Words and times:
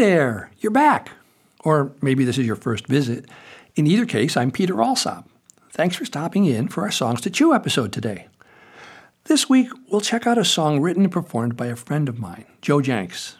there, 0.00 0.50
you're 0.60 0.72
back. 0.72 1.10
Or 1.62 1.92
maybe 2.00 2.24
this 2.24 2.38
is 2.38 2.46
your 2.46 2.56
first 2.56 2.86
visit. 2.86 3.26
In 3.76 3.86
either 3.86 4.06
case, 4.06 4.34
I'm 4.34 4.50
Peter 4.50 4.80
Alsop. 4.80 5.28
Thanks 5.72 5.94
for 5.94 6.06
stopping 6.06 6.46
in 6.46 6.68
for 6.68 6.84
our 6.84 6.90
Songs 6.90 7.20
to 7.20 7.30
Chew 7.30 7.52
episode 7.52 7.92
today. 7.92 8.26
This 9.24 9.50
week, 9.50 9.68
we'll 9.90 10.00
check 10.00 10.26
out 10.26 10.38
a 10.38 10.44
song 10.44 10.80
written 10.80 11.02
and 11.02 11.12
performed 11.12 11.54
by 11.54 11.66
a 11.66 11.76
friend 11.76 12.08
of 12.08 12.18
mine, 12.18 12.46
Joe 12.62 12.78
Jencks. 12.78 13.34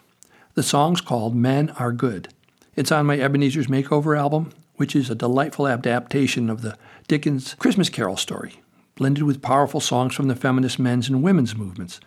The 0.52 0.62
song's 0.62 1.00
called 1.00 1.34
Men 1.34 1.70
Are 1.78 1.92
Good. 1.92 2.28
It's 2.76 2.92
on 2.92 3.06
my 3.06 3.16
Ebenezer's 3.16 3.68
Makeover 3.68 4.18
album, 4.18 4.52
which 4.76 4.94
is 4.94 5.08
a 5.08 5.14
delightful 5.14 5.66
adaptation 5.66 6.50
of 6.50 6.60
the 6.60 6.76
Dickens 7.08 7.54
Christmas 7.54 7.88
Carol 7.88 8.18
story, 8.18 8.60
blended 8.96 9.22
with 9.22 9.40
powerful 9.40 9.80
songs 9.80 10.14
from 10.14 10.28
the 10.28 10.36
feminist 10.36 10.78
men's 10.78 11.08
and 11.08 11.22
women's 11.22 11.56
movements, 11.56 12.00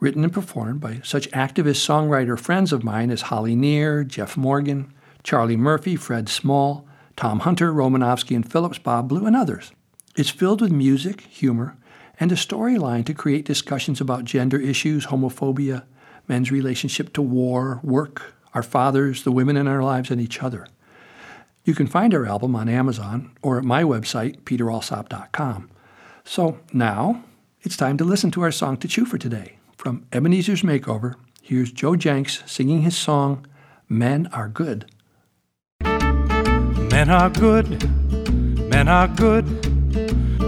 written 0.00 0.24
and 0.24 0.32
performed 0.32 0.80
by 0.80 1.00
such 1.02 1.30
activist 1.30 1.84
songwriter 1.86 2.38
friends 2.38 2.72
of 2.72 2.84
mine 2.84 3.10
as 3.10 3.22
Holly 3.22 3.56
Near, 3.56 4.04
Jeff 4.04 4.36
Morgan, 4.36 4.92
Charlie 5.22 5.56
Murphy, 5.56 5.96
Fred 5.96 6.28
Small, 6.28 6.86
Tom 7.16 7.40
Hunter, 7.40 7.72
Romanovsky 7.72 8.36
and 8.36 8.50
Phillips, 8.50 8.78
Bob 8.78 9.08
Blue, 9.08 9.26
and 9.26 9.36
others. 9.36 9.72
It's 10.16 10.30
filled 10.30 10.60
with 10.60 10.72
music, 10.72 11.22
humor, 11.22 11.76
and 12.20 12.30
a 12.30 12.36
storyline 12.36 13.04
to 13.06 13.14
create 13.14 13.44
discussions 13.44 14.00
about 14.00 14.24
gender 14.24 14.60
issues, 14.60 15.06
homophobia, 15.06 15.84
men's 16.28 16.50
relationship 16.50 17.12
to 17.14 17.22
war, 17.22 17.80
work, 17.82 18.34
our 18.52 18.62
fathers, 18.62 19.24
the 19.24 19.32
women 19.32 19.56
in 19.56 19.66
our 19.66 19.82
lives, 19.82 20.10
and 20.10 20.20
each 20.20 20.42
other. 20.42 20.66
You 21.64 21.74
can 21.74 21.86
find 21.86 22.14
our 22.14 22.26
album 22.26 22.54
on 22.54 22.68
Amazon 22.68 23.32
or 23.42 23.58
at 23.58 23.64
my 23.64 23.82
website, 23.82 24.42
peteralsop.com. 24.42 25.70
So 26.24 26.60
now 26.72 27.24
it's 27.62 27.76
time 27.76 27.96
to 27.98 28.04
listen 28.04 28.30
to 28.32 28.42
our 28.42 28.52
song 28.52 28.76
to 28.78 28.88
chew 28.88 29.06
for 29.06 29.18
today. 29.18 29.58
From 29.84 30.06
Ebenezer's 30.12 30.62
Makeover, 30.62 31.16
here's 31.42 31.70
Joe 31.70 31.92
Jencks 31.92 32.48
singing 32.48 32.80
his 32.80 32.96
song, 32.96 33.46
Men 33.86 34.28
Are 34.28 34.48
Good. 34.48 34.90
Men 35.82 37.10
are 37.10 37.28
good, 37.28 37.84
men 38.70 38.88
are 38.88 39.08
good. 39.08 39.44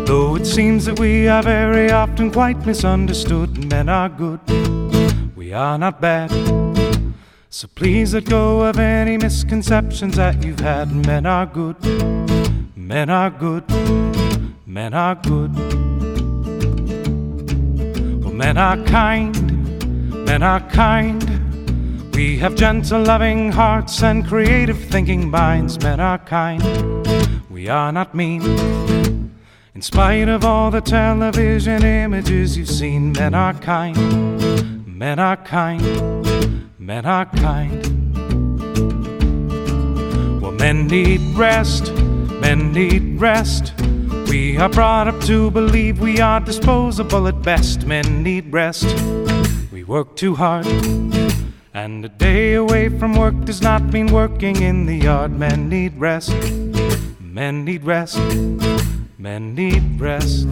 Though 0.06 0.36
it 0.36 0.46
seems 0.46 0.86
that 0.86 0.98
we 0.98 1.28
are 1.28 1.42
very 1.42 1.92
often 1.92 2.30
quite 2.30 2.64
misunderstood, 2.64 3.70
men 3.70 3.90
are 3.90 4.08
good, 4.08 4.40
we 5.36 5.52
are 5.52 5.76
not 5.76 6.00
bad. 6.00 6.30
So 7.50 7.68
please 7.74 8.14
let 8.14 8.24
go 8.24 8.62
of 8.62 8.78
any 8.78 9.18
misconceptions 9.18 10.16
that 10.16 10.42
you've 10.42 10.60
had. 10.60 10.90
Men 11.06 11.26
are 11.26 11.44
good, 11.44 11.76
men 12.74 13.10
are 13.10 13.28
good, 13.28 13.68
men 14.64 14.94
are 14.94 15.16
good. 15.16 15.85
Men 18.36 18.58
are 18.58 18.76
kind, 18.84 19.34
men 20.26 20.42
are 20.42 20.60
kind. 20.68 22.14
We 22.14 22.36
have 22.36 22.54
gentle, 22.54 23.02
loving 23.02 23.50
hearts 23.50 24.02
and 24.02 24.26
creative 24.26 24.78
thinking 24.78 25.30
minds. 25.30 25.80
Men 25.80 26.00
are 26.00 26.18
kind, 26.18 26.62
we 27.48 27.68
are 27.68 27.90
not 27.92 28.14
mean. 28.14 28.42
In 29.74 29.80
spite 29.80 30.28
of 30.28 30.44
all 30.44 30.70
the 30.70 30.82
television 30.82 31.82
images 31.82 32.58
you've 32.58 32.68
seen, 32.68 33.12
men 33.12 33.32
are 33.32 33.54
kind, 33.54 34.86
men 34.86 35.18
are 35.18 35.38
kind, 35.38 35.82
men 36.78 37.06
are 37.06 37.24
kind. 37.24 37.82
Well, 40.42 40.52
men 40.52 40.88
need 40.88 41.22
rest, 41.38 41.90
men 41.94 42.70
need 42.72 43.18
rest. 43.18 43.72
We 44.36 44.58
are 44.58 44.68
brought 44.68 45.08
up 45.08 45.18
to 45.22 45.50
believe 45.50 45.98
we 45.98 46.20
are 46.20 46.40
disposable 46.40 47.26
at 47.26 47.40
best. 47.40 47.86
Men 47.86 48.22
need 48.22 48.52
rest, 48.52 48.84
we 49.72 49.82
work 49.82 50.14
too 50.14 50.34
hard. 50.34 50.66
And 51.72 52.04
a 52.04 52.10
day 52.10 52.52
away 52.52 52.90
from 52.90 53.14
work 53.14 53.34
does 53.46 53.62
not 53.62 53.82
mean 53.94 54.08
working 54.12 54.60
in 54.60 54.84
the 54.84 54.96
yard. 54.96 55.30
Men 55.32 55.70
need 55.70 55.98
rest. 55.98 56.34
Men 57.18 57.64
need 57.64 57.84
rest. 57.84 58.18
Men 59.16 59.54
need 59.54 59.98
rest. 59.98 60.46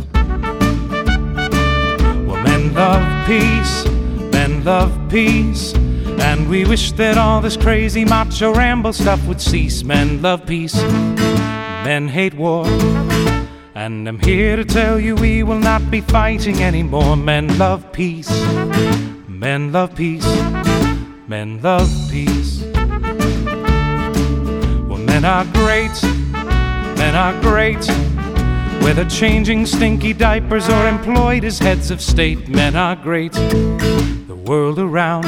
Well, 2.26 2.42
men 2.42 2.72
love 2.72 3.26
peace. 3.26 3.84
Men 4.32 4.64
love 4.64 4.98
peace. 5.10 5.74
And 5.74 6.48
we 6.48 6.64
wish 6.64 6.92
that 6.92 7.18
all 7.18 7.42
this 7.42 7.58
crazy 7.58 8.06
macho 8.06 8.54
Rambo 8.54 8.92
stuff 8.92 9.22
would 9.26 9.42
cease. 9.42 9.84
Men 9.84 10.22
love 10.22 10.46
peace. 10.46 10.82
Men 11.84 12.08
hate 12.08 12.32
war. 12.32 12.64
And 13.76 14.08
I'm 14.08 14.20
here 14.20 14.54
to 14.54 14.64
tell 14.64 15.00
you 15.00 15.16
we 15.16 15.42
will 15.42 15.58
not 15.58 15.90
be 15.90 16.00
fighting 16.00 16.62
anymore. 16.62 17.16
Men 17.16 17.58
love 17.58 17.90
peace. 17.92 18.30
Men 19.26 19.72
love 19.72 19.96
peace. 19.96 20.24
Men 21.26 21.60
love 21.60 21.90
peace. 22.08 22.62
Well, 24.86 24.98
men 24.98 25.24
are 25.24 25.44
great, 25.46 26.02
men 26.96 27.16
are 27.16 27.32
great. 27.40 27.84
Whether 28.84 29.04
changing 29.06 29.66
stinky 29.66 30.12
diapers 30.12 30.68
or 30.68 30.86
employed 30.86 31.44
as 31.44 31.58
heads 31.58 31.90
of 31.90 32.00
state, 32.00 32.48
men 32.48 32.76
are 32.76 32.94
great. 32.94 33.32
The 33.32 34.40
world 34.46 34.78
around, 34.78 35.26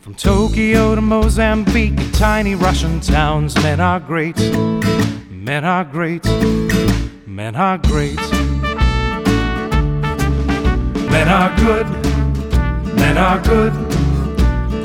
from 0.00 0.14
Tokyo 0.16 0.94
to 0.94 1.00
Mozambique, 1.00 2.12
tiny 2.12 2.54
Russian 2.54 3.00
towns, 3.00 3.54
men 3.62 3.80
are 3.80 4.00
great. 4.00 4.36
Men 5.30 5.64
are 5.64 5.84
great. 5.84 6.26
Men 7.36 7.54
are 7.54 7.76
great. 7.76 8.16
Men 11.12 11.28
are 11.28 11.54
good. 11.58 11.86
Men 12.96 13.18
are 13.18 13.42
good. 13.42 13.74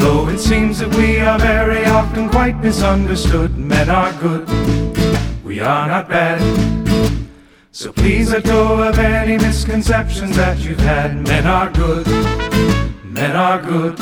Though 0.02 0.28
it 0.28 0.38
seems 0.38 0.80
that 0.80 0.94
we 0.96 1.22
are 1.22 1.40
very 1.40 1.86
often 1.86 2.28
quite 2.30 2.62
misunderstood, 2.62 3.58
men 3.58 3.90
are 3.90 4.12
good, 4.20 4.50
we 5.46 5.62
are 5.62 5.88
not 5.88 6.10
bad. 6.10 6.42
So 7.72 7.94
please 7.94 8.32
let 8.32 8.44
go 8.44 8.84
of 8.84 9.00
any 9.00 9.38
misconceptions 9.38 10.36
that 10.36 10.60
you've 10.60 10.80
had. 10.80 11.26
Men 11.26 11.48
are 11.48 11.70
good, 11.72 12.06
men 13.06 13.34
are 13.34 13.62
good, 13.62 13.98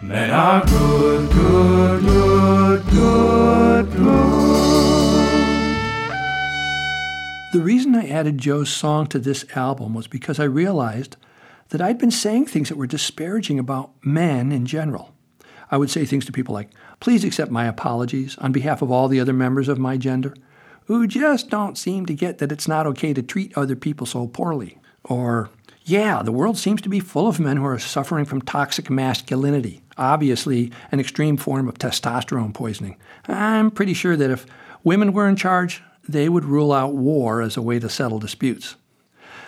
men 0.00 0.30
are 0.30 0.64
good, 0.64 1.30
good, 1.30 2.02
good, 2.02 2.82
good, 2.86 3.92
good. 3.92 4.31
The 7.52 7.60
reason 7.60 7.94
I 7.94 8.08
added 8.08 8.38
Joe's 8.38 8.70
song 8.70 9.08
to 9.08 9.18
this 9.18 9.44
album 9.54 9.92
was 9.92 10.06
because 10.06 10.40
I 10.40 10.44
realized 10.44 11.18
that 11.68 11.82
I'd 11.82 11.98
been 11.98 12.10
saying 12.10 12.46
things 12.46 12.70
that 12.70 12.78
were 12.78 12.86
disparaging 12.86 13.58
about 13.58 13.90
men 14.02 14.52
in 14.52 14.64
general. 14.64 15.14
I 15.70 15.76
would 15.76 15.90
say 15.90 16.06
things 16.06 16.24
to 16.24 16.32
people 16.32 16.54
like, 16.54 16.70
please 16.98 17.24
accept 17.24 17.50
my 17.50 17.66
apologies 17.66 18.38
on 18.38 18.52
behalf 18.52 18.80
of 18.80 18.90
all 18.90 19.06
the 19.06 19.20
other 19.20 19.34
members 19.34 19.68
of 19.68 19.78
my 19.78 19.98
gender 19.98 20.34
who 20.86 21.06
just 21.06 21.50
don't 21.50 21.76
seem 21.76 22.06
to 22.06 22.14
get 22.14 22.38
that 22.38 22.52
it's 22.52 22.66
not 22.66 22.86
okay 22.86 23.12
to 23.12 23.22
treat 23.22 23.54
other 23.54 23.76
people 23.76 24.06
so 24.06 24.26
poorly. 24.26 24.78
Or, 25.04 25.50
yeah, 25.82 26.22
the 26.22 26.32
world 26.32 26.56
seems 26.56 26.80
to 26.80 26.88
be 26.88 27.00
full 27.00 27.28
of 27.28 27.38
men 27.38 27.58
who 27.58 27.66
are 27.66 27.78
suffering 27.78 28.24
from 28.24 28.40
toxic 28.40 28.88
masculinity, 28.88 29.82
obviously 29.98 30.72
an 30.90 31.00
extreme 31.00 31.36
form 31.36 31.68
of 31.68 31.74
testosterone 31.74 32.54
poisoning. 32.54 32.96
I'm 33.28 33.70
pretty 33.70 33.92
sure 33.92 34.16
that 34.16 34.30
if 34.30 34.46
women 34.84 35.12
were 35.12 35.28
in 35.28 35.36
charge, 35.36 35.82
they 36.08 36.28
would 36.28 36.44
rule 36.44 36.72
out 36.72 36.94
war 36.94 37.40
as 37.40 37.56
a 37.56 37.62
way 37.62 37.78
to 37.78 37.88
settle 37.88 38.18
disputes. 38.18 38.76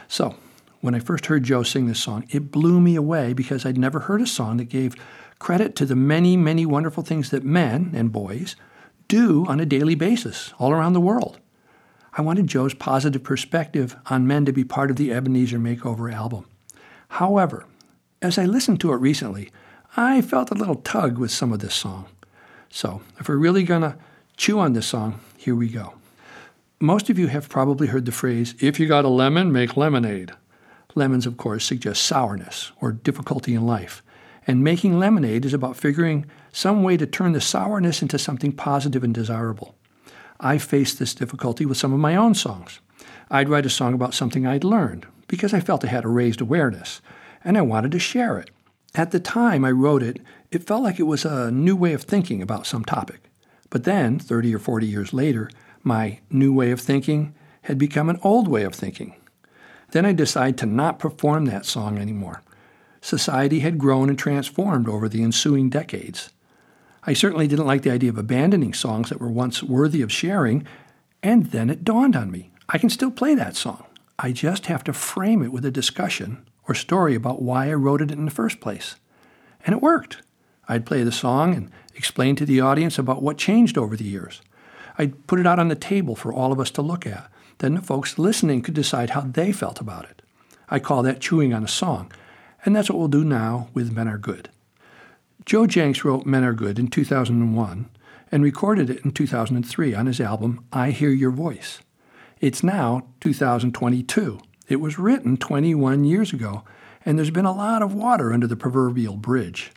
So, 0.09 0.37
when 0.81 0.95
I 0.95 0.99
first 0.99 1.27
heard 1.27 1.45
Joe 1.45 1.63
sing 1.63 1.87
this 1.87 2.03
song, 2.03 2.27
it 2.31 2.51
blew 2.51 2.81
me 2.81 2.95
away 2.95 3.33
because 3.33 3.65
I'd 3.65 3.79
never 3.79 4.01
heard 4.01 4.21
a 4.21 4.27
song 4.27 4.59
that 4.59 4.69
gave 4.69 4.95
credit 5.39 5.75
to 5.77 5.87
the 5.87 5.97
many, 5.97 6.37
many 6.37 6.67
wonderful 6.67 7.03
things 7.03 7.31
that 7.31 7.45
men 7.45 7.93
and 7.95 8.13
boys 8.13 8.55
do 9.09 9.47
on 9.47 9.61
a 9.61 9.67
daily 9.67 9.95
basis 9.95 10.53
all 10.59 10.73
around 10.73 10.93
the 10.93 11.01
world. 11.01 11.39
I 12.17 12.23
wanted 12.23 12.47
Joe's 12.47 12.75
positive 12.75 13.25
perspective 13.25 13.97
on 14.07 14.27
men 14.27 14.45
to 14.45 14.53
be 14.53 14.63
part 14.63 14.91
of 14.91 14.97
the 14.97 15.13
Ebenezer 15.13 15.59
Makeover 15.59 16.13
album. 16.13 16.47
However, 17.09 17.67
as 18.23 18.39
I 18.39 18.45
listened 18.45 18.81
to 18.81 18.93
it 18.93 18.97
recently, 18.97 19.51
I 19.97 20.23
felt 20.23 20.51
a 20.51 20.55
little 20.55 20.77
tug 20.77 21.19
with 21.19 21.31
some 21.31 21.53
of 21.53 21.61
this 21.61 21.75
song. 21.75 22.07
So, 22.71 23.03
if 23.19 23.29
we're 23.29 23.37
really 23.37 23.62
going 23.62 23.83
to 23.83 23.97
chew 24.37 24.59
on 24.59 24.73
this 24.73 24.87
song, 24.87 25.21
here 25.37 25.55
we 25.55 25.69
go. 25.69 25.95
Most 26.85 27.09
of 27.09 27.19
you 27.19 27.29
have 27.29 27.49
probably 27.49 27.87
heard 27.87 28.05
the 28.05 28.13
phrase, 28.13 28.55
if 28.61 28.79
you 28.79 28.87
got 28.87 29.07
a 29.07 29.09
lemon, 29.09 29.51
make 29.51 29.75
lemonade. 29.75 30.33
Lemons, 30.95 31.25
of 31.25 31.39
course, 31.39 31.65
suggest 31.65 32.03
sourness 32.03 32.73
or 32.79 32.93
difficulty 32.93 33.55
in 33.55 33.65
life. 33.65 34.03
And 34.47 34.63
making 34.63 34.99
lemonade 34.99 35.47
is 35.47 35.55
about 35.55 35.79
figuring 35.79 36.27
some 36.53 36.83
way 36.83 36.99
to 36.99 37.07
turn 37.07 37.33
the 37.33 37.41
sourness 37.41 38.03
into 38.03 38.19
something 38.19 38.53
positive 38.53 39.03
and 39.03 39.15
desirable. 39.15 39.75
I 40.39 40.59
faced 40.59 40.99
this 40.99 41.15
difficulty 41.15 41.65
with 41.65 41.79
some 41.79 41.95
of 41.95 42.01
my 42.01 42.17
own 42.17 42.35
songs. 42.35 42.81
I'd 43.31 43.49
write 43.49 43.65
a 43.65 43.71
song 43.71 43.95
about 43.95 44.13
something 44.13 44.47
I'd 44.47 44.63
learned 44.63 45.07
because 45.27 45.55
I 45.55 45.61
felt 45.61 45.87
I 45.87 45.89
had 45.89 46.05
a 46.05 46.09
raised 46.09 46.43
awareness, 46.43 47.01
and 47.43 47.57
I 47.57 47.63
wanted 47.63 47.93
to 47.93 47.99
share 47.99 48.37
it. 48.37 48.51
At 48.95 49.11
the 49.11 49.21
time 49.21 49.65
I 49.65 49.71
wrote 49.71 50.03
it, 50.03 50.21
it 50.51 50.67
felt 50.67 50.83
like 50.83 51.01
it 51.01 51.05
was 51.05 51.25
a 51.25 51.51
new 51.51 51.77
way 51.77 51.95
of 51.95 52.03
thinking 52.03 52.43
about 52.43 52.67
some 52.67 52.85
topic. 52.85 53.31
But 53.71 53.85
then, 53.85 54.19
30 54.19 54.55
or 54.55 54.59
40 54.59 54.87
years 54.87 55.15
later, 55.15 55.49
my 55.85 56.21
new 56.31 56.53
way 56.53 56.71
of 56.71 56.81
thinking 56.81 57.35
had 57.63 57.79
become 57.79 58.09
an 58.09 58.19
old 58.23 58.49
way 58.49 58.65
of 58.65 58.75
thinking. 58.75 59.15
Then 59.93 60.05
I 60.05 60.13
decided 60.13 60.59
to 60.59 60.67
not 60.67 60.99
perform 60.99 61.45
that 61.45 61.67
song 61.67 61.99
anymore. 61.99 62.43
Society 63.01 63.61
had 63.61 63.79
grown 63.79 64.09
and 64.09 64.19
transformed 64.19 64.89
over 64.89 65.09
the 65.09 65.23
ensuing 65.23 65.69
decades. 65.71 66.31
I 67.05 67.13
certainly 67.13 67.47
didn't 67.47 67.67
like 67.67 67.83
the 67.83 67.91
idea 67.91 68.11
of 68.11 68.19
abandoning 68.19 68.73
songs 68.73 69.11
that 69.11 69.21
were 69.21 69.31
once 69.31 69.63
worthy 69.63 70.01
of 70.03 70.11
sharing, 70.11 70.67
and 71.23 71.47
then 71.47 71.71
it 71.71 71.85
dawned 71.85 72.17
on 72.17 72.31
me 72.31 72.51
I 72.69 72.79
can 72.79 72.89
still 72.89 73.11
play 73.11 73.35
that 73.35 73.57
song. 73.57 73.85
I 74.19 74.33
just 74.33 74.67
have 74.67 74.85
to 74.85 74.93
frame 74.93 75.43
it 75.43 75.53
with 75.53 75.65
a 75.65 75.71
discussion 75.71 76.47
or 76.67 76.75
story 76.75 77.15
about 77.15 77.43
why 77.43 77.69
I 77.71 77.75
wrote 77.75 78.01
it 78.01 78.11
in 78.11 78.25
the 78.25 78.31
first 78.31 78.61
place. 78.61 78.97
And 79.67 79.75
it 79.75 79.83
worked. 79.83 80.23
I'd 80.67 80.87
play 80.87 81.03
the 81.03 81.13
song 81.13 81.55
and 81.55 81.71
explain 81.95 82.37
to 82.37 82.47
the 82.47 82.61
audience 82.61 82.99
about 82.99 83.23
what 83.23 83.37
changed 83.37 83.77
over 83.77 83.97
the 83.97 84.05
years. 84.05 84.41
I'd 84.96 85.26
put 85.26 85.41
it 85.41 85.46
out 85.46 85.58
on 85.58 85.69
the 85.69 85.75
table 85.75 86.14
for 86.14 86.32
all 86.32 86.52
of 86.52 86.61
us 86.61 86.70
to 86.73 86.82
look 86.82 87.06
at. 87.06 87.31
Then 87.58 87.75
the 87.75 87.82
folks 87.82 88.19
listening 88.19 88.62
could 88.62 88.75
decide 88.75 89.11
how 89.11 89.23
they 89.23 89.52
felt 89.52 89.81
about 89.81 90.05
it. 90.05 90.23
I 90.69 90.79
call 90.79 91.02
that 91.02 91.20
chewing 91.20 91.52
on 91.52 91.64
a 91.64 91.69
song, 91.69 92.12
and 92.64 92.75
that's 92.75 92.88
what 92.91 92.99
we'll 92.99 93.08
do 93.08 93.25
now 93.25 93.69
with 93.75 93.93
Men 93.93 94.08
Are 94.08 94.19
Good. 94.19 94.50
Joe 95.44 95.64
Jencks 95.64 96.05
wrote 96.05 96.26
Men 96.26 96.44
Are 96.44 96.55
Good 96.55 96.79
in 96.79 96.88
2001 96.88 97.91
and 98.32 98.43
recorded 98.43 98.91
it 98.91 99.05
in 99.05 99.12
2003 99.12 99.94
on 99.94 100.06
his 100.06 100.20
album 100.20 100.64
I 100.73 100.91
Hear 100.91 101.11
Your 101.11 101.31
Voice. 101.31 101.81
It's 102.40 102.62
now 102.62 103.06
2022. 103.20 104.40
It 104.69 104.76
was 104.76 104.99
written 104.99 105.37
21 105.37 106.05
years 106.05 106.32
ago, 106.32 106.64
and 107.05 107.19
there's 107.19 107.31
been 107.31 107.44
a 107.44 107.52
lot 107.52 107.82
of 107.82 107.94
water 107.94 108.32
under 108.32 108.47
the 108.47 108.56
proverbial 108.56 109.17
bridge. 109.17 109.70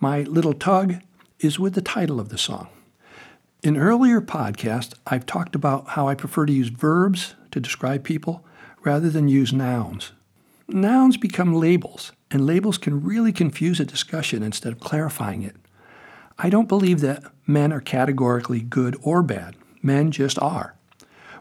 My 0.00 0.22
little 0.22 0.52
tug 0.52 0.96
is 1.40 1.58
with 1.58 1.74
the 1.74 1.82
title 1.82 2.18
of 2.20 2.28
the 2.28 2.38
song. 2.38 2.68
In 3.60 3.76
earlier 3.76 4.20
podcasts, 4.20 4.94
I've 5.04 5.26
talked 5.26 5.56
about 5.56 5.88
how 5.88 6.06
I 6.06 6.14
prefer 6.14 6.46
to 6.46 6.52
use 6.52 6.68
verbs 6.68 7.34
to 7.50 7.58
describe 7.58 8.04
people 8.04 8.44
rather 8.84 9.10
than 9.10 9.26
use 9.26 9.52
nouns. 9.52 10.12
Nouns 10.68 11.16
become 11.16 11.52
labels, 11.52 12.12
and 12.30 12.46
labels 12.46 12.78
can 12.78 13.02
really 13.02 13.32
confuse 13.32 13.80
a 13.80 13.84
discussion 13.84 14.44
instead 14.44 14.72
of 14.72 14.78
clarifying 14.78 15.42
it. 15.42 15.56
I 16.38 16.50
don't 16.50 16.68
believe 16.68 17.00
that 17.00 17.24
men 17.48 17.72
are 17.72 17.80
categorically 17.80 18.60
good 18.60 18.96
or 19.02 19.24
bad. 19.24 19.56
Men 19.82 20.12
just 20.12 20.38
are. 20.38 20.76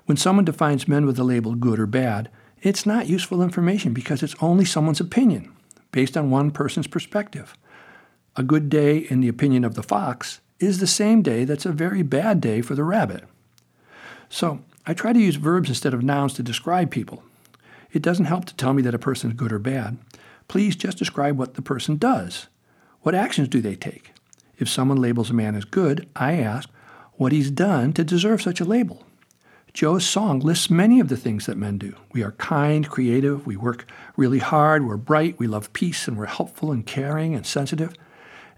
When 0.05 0.17
someone 0.17 0.45
defines 0.45 0.87
men 0.87 1.05
with 1.05 1.17
the 1.17 1.23
label 1.23 1.53
good 1.53 1.79
or 1.79 1.85
bad, 1.85 2.31
it's 2.63 2.87
not 2.87 3.05
useful 3.05 3.43
information 3.43 3.93
because 3.93 4.23
it's 4.23 4.35
only 4.41 4.65
someone's 4.65 4.99
opinion, 4.99 5.51
based 5.91 6.17
on 6.17 6.31
one 6.31 6.49
person's 6.49 6.87
perspective. 6.87 7.53
A 8.35 8.41
good 8.41 8.69
day, 8.69 8.97
in 8.97 9.19
the 9.19 9.27
opinion 9.27 9.63
of 9.63 9.75
the 9.75 9.83
fox, 9.83 10.39
is 10.59 10.79
the 10.79 10.87
same 10.87 11.21
day 11.21 11.43
that's 11.43 11.65
a 11.65 11.71
very 11.71 12.01
bad 12.01 12.41
day 12.41 12.61
for 12.61 12.75
the 12.75 12.83
rabbit. 12.83 13.23
So 14.29 14.59
I 14.85 14.93
try 14.93 15.13
to 15.13 15.19
use 15.19 15.35
verbs 15.35 15.69
instead 15.69 15.93
of 15.93 16.03
nouns 16.03 16.33
to 16.33 16.43
describe 16.43 16.91
people. 16.91 17.23
It 17.91 18.01
doesn't 18.01 18.25
help 18.25 18.45
to 18.45 18.55
tell 18.55 18.73
me 18.73 18.81
that 18.83 18.95
a 18.95 18.99
person 18.99 19.31
is 19.31 19.37
good 19.37 19.51
or 19.51 19.59
bad. 19.59 19.97
Please 20.47 20.75
just 20.75 20.97
describe 20.97 21.37
what 21.37 21.55
the 21.55 21.61
person 21.61 21.97
does. 21.97 22.47
What 23.01 23.15
actions 23.15 23.47
do 23.47 23.61
they 23.61 23.75
take? 23.75 24.11
If 24.57 24.69
someone 24.69 25.01
labels 25.01 25.29
a 25.29 25.33
man 25.33 25.55
as 25.55 25.65
good, 25.65 26.07
I 26.15 26.33
ask 26.33 26.69
what 27.13 27.31
he's 27.31 27.51
done 27.51 27.93
to 27.93 28.03
deserve 28.03 28.41
such 28.41 28.59
a 28.59 28.65
label. 28.65 29.03
Joe's 29.73 30.07
song 30.07 30.39
lists 30.39 30.71
many 30.71 30.99
of 30.99 31.07
the 31.07 31.17
things 31.17 31.45
that 31.45 31.57
men 31.57 31.77
do. 31.77 31.93
We 32.11 32.23
are 32.23 32.31
kind, 32.31 32.89
creative, 32.89 33.45
we 33.45 33.55
work 33.55 33.85
really 34.15 34.39
hard, 34.39 34.87
we're 34.87 34.97
bright, 34.97 35.37
we 35.37 35.45
love 35.45 35.71
peace, 35.73 36.07
and 36.07 36.17
we're 36.17 36.25
helpful 36.25 36.71
and 36.71 36.85
caring 36.85 37.35
and 37.35 37.45
sensitive. 37.45 37.93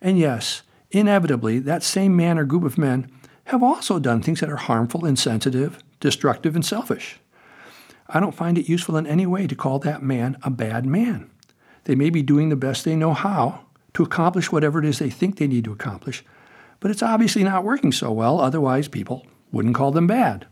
And 0.02 0.18
yes, 0.18 0.62
inevitably, 0.92 1.60
that 1.60 1.84
same 1.84 2.16
man 2.16 2.38
or 2.38 2.46
group 2.46 2.64
of 2.64 2.78
men 2.78 3.10
have 3.46 3.64
also 3.64 4.00
done 4.00 4.22
things 4.22 4.40
that 4.40 4.50
are 4.50 4.58
harmful, 4.58 5.06
insensitive, 5.06 5.84
destructive, 6.00 6.56
and 6.56 6.66
selfish. 6.66 7.20
I 8.08 8.20
don't 8.20 8.36
find 8.36 8.58
it 8.58 8.70
useful 8.70 8.98
in 8.98 9.06
any 9.06 9.26
way 9.26 9.48
to 9.48 9.56
call 9.56 9.80
that 9.80 10.02
man 10.02 10.38
a 10.44 10.50
bad 10.50 10.86
man. 10.86 11.30
They 11.84 11.96
may 11.96 12.10
be 12.10 12.22
doing 12.22 12.50
the 12.50 12.56
best 12.56 12.86
they 12.86 12.96
know 12.96 13.14
how 13.14 13.66
to 13.94 14.04
accomplish 14.04 14.52
whatever 14.52 14.80
it 14.80 14.86
is 14.86 15.00
they 15.00 15.10
think 15.10 15.38
they 15.38 15.48
need 15.48 15.64
to 15.66 15.72
accomplish, 15.72 16.24
but 16.80 16.92
it's 16.92 17.04
obviously 17.04 17.44
not 17.44 17.64
working 17.64 17.92
so 17.92 18.12
well, 18.12 18.40
otherwise, 18.40 18.88
people 18.88 19.26
wouldn't 19.52 19.76
call 19.76 19.92
them 19.92 20.08
bad. 20.08 20.46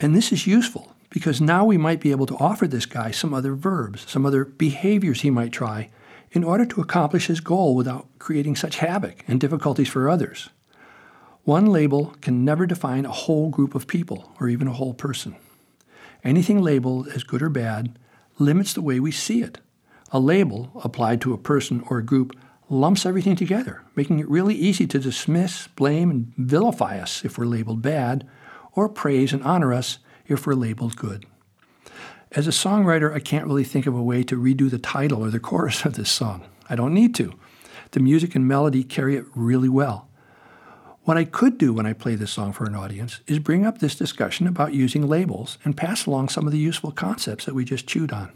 And 0.00 0.14
this 0.14 0.32
is 0.32 0.46
useful 0.46 0.94
because 1.10 1.40
now 1.40 1.64
we 1.64 1.76
might 1.76 2.00
be 2.00 2.10
able 2.10 2.26
to 2.26 2.36
offer 2.36 2.66
this 2.66 2.86
guy 2.86 3.10
some 3.10 3.34
other 3.34 3.54
verbs, 3.54 4.10
some 4.10 4.24
other 4.24 4.44
behaviors 4.44 5.20
he 5.20 5.30
might 5.30 5.52
try 5.52 5.90
in 6.32 6.42
order 6.42 6.64
to 6.64 6.80
accomplish 6.80 7.26
his 7.26 7.40
goal 7.40 7.74
without 7.74 8.08
creating 8.18 8.56
such 8.56 8.78
havoc 8.78 9.22
and 9.28 9.40
difficulties 9.40 9.88
for 9.88 10.08
others. 10.08 10.48
One 11.44 11.66
label 11.66 12.14
can 12.20 12.44
never 12.44 12.66
define 12.66 13.04
a 13.04 13.12
whole 13.12 13.50
group 13.50 13.74
of 13.74 13.86
people 13.86 14.32
or 14.40 14.48
even 14.48 14.68
a 14.68 14.72
whole 14.72 14.94
person. 14.94 15.36
Anything 16.24 16.62
labeled 16.62 17.08
as 17.08 17.24
good 17.24 17.42
or 17.42 17.50
bad 17.50 17.98
limits 18.38 18.72
the 18.72 18.82
way 18.82 19.00
we 19.00 19.10
see 19.10 19.42
it. 19.42 19.58
A 20.10 20.20
label 20.20 20.70
applied 20.84 21.20
to 21.22 21.32
a 21.32 21.38
person 21.38 21.82
or 21.88 21.98
a 21.98 22.04
group 22.04 22.36
lumps 22.68 23.04
everything 23.04 23.36
together, 23.36 23.82
making 23.94 24.18
it 24.18 24.28
really 24.28 24.54
easy 24.54 24.86
to 24.86 24.98
dismiss, 24.98 25.66
blame, 25.68 26.10
and 26.10 26.32
vilify 26.36 26.98
us 26.98 27.24
if 27.24 27.36
we're 27.36 27.44
labeled 27.44 27.82
bad, 27.82 28.26
or 28.72 28.88
praise 28.88 29.32
and 29.32 29.42
honor 29.42 29.72
us 29.72 29.98
if 30.26 30.46
we're 30.46 30.54
labeled 30.54 30.96
good. 30.96 31.26
As 32.34 32.46
a 32.46 32.50
songwriter, 32.50 33.14
I 33.14 33.20
can't 33.20 33.46
really 33.46 33.62
think 33.62 33.86
of 33.86 33.94
a 33.94 34.02
way 34.02 34.22
to 34.24 34.40
redo 34.40 34.70
the 34.70 34.78
title 34.78 35.22
or 35.22 35.28
the 35.28 35.38
chorus 35.38 35.84
of 35.84 35.94
this 35.94 36.10
song. 36.10 36.46
I 36.66 36.74
don't 36.74 36.94
need 36.94 37.14
to. 37.16 37.34
The 37.90 38.00
music 38.00 38.34
and 38.34 38.48
melody 38.48 38.84
carry 38.84 39.16
it 39.16 39.26
really 39.34 39.68
well. 39.68 40.08
What 41.02 41.18
I 41.18 41.24
could 41.24 41.58
do 41.58 41.74
when 41.74 41.84
I 41.84 41.92
play 41.92 42.14
this 42.14 42.30
song 42.30 42.54
for 42.54 42.64
an 42.64 42.74
audience 42.74 43.20
is 43.26 43.38
bring 43.38 43.66
up 43.66 43.78
this 43.78 43.94
discussion 43.94 44.46
about 44.46 44.72
using 44.72 45.06
labels 45.06 45.58
and 45.62 45.76
pass 45.76 46.06
along 46.06 46.30
some 46.30 46.46
of 46.46 46.52
the 46.52 46.58
useful 46.58 46.90
concepts 46.90 47.44
that 47.44 47.54
we 47.54 47.66
just 47.66 47.86
chewed 47.86 48.12
on. 48.12 48.32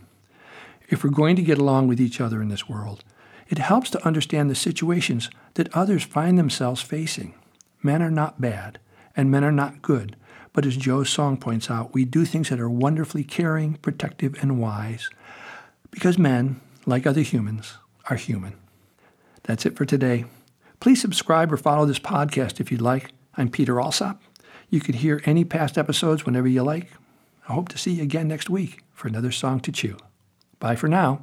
If 0.90 1.02
we're 1.02 1.08
going 1.08 1.36
to 1.36 1.42
get 1.42 1.56
along 1.56 1.88
with 1.88 2.00
each 2.00 2.20
other 2.20 2.42
in 2.42 2.48
this 2.48 2.68
world, 2.68 3.02
it 3.48 3.58
helps 3.58 3.88
to 3.90 4.06
understand 4.06 4.50
the 4.50 4.54
situations 4.54 5.30
that 5.54 5.74
others 5.74 6.04
find 6.04 6.38
themselves 6.38 6.82
facing. 6.82 7.32
Men 7.82 8.02
are 8.02 8.10
not 8.10 8.42
bad, 8.42 8.78
and 9.16 9.30
men 9.30 9.44
are 9.44 9.52
not 9.52 9.80
good, 9.80 10.16
but 10.56 10.64
as 10.64 10.78
Joe's 10.78 11.10
song 11.10 11.36
points 11.36 11.70
out, 11.70 11.92
we 11.92 12.06
do 12.06 12.24
things 12.24 12.48
that 12.48 12.58
are 12.58 12.70
wonderfully 12.70 13.22
caring, 13.22 13.74
protective, 13.74 14.34
and 14.40 14.58
wise 14.58 15.10
because 15.90 16.18
men, 16.18 16.62
like 16.86 17.06
other 17.06 17.20
humans, 17.20 17.74
are 18.08 18.16
human. 18.16 18.54
That's 19.42 19.66
it 19.66 19.76
for 19.76 19.84
today. 19.84 20.24
Please 20.80 20.98
subscribe 20.98 21.52
or 21.52 21.58
follow 21.58 21.84
this 21.84 21.98
podcast 21.98 22.58
if 22.58 22.72
you'd 22.72 22.80
like. 22.80 23.12
I'm 23.36 23.50
Peter 23.50 23.78
Alsop. 23.78 24.22
You 24.70 24.80
can 24.80 24.94
hear 24.94 25.20
any 25.26 25.44
past 25.44 25.76
episodes 25.76 26.24
whenever 26.24 26.48
you 26.48 26.62
like. 26.62 26.90
I 27.46 27.52
hope 27.52 27.68
to 27.68 27.78
see 27.78 27.92
you 27.92 28.02
again 28.02 28.26
next 28.26 28.48
week 28.48 28.82
for 28.94 29.08
another 29.08 29.32
song 29.32 29.60
to 29.60 29.70
chew. 29.70 29.98
Bye 30.58 30.76
for 30.76 30.88
now. 30.88 31.22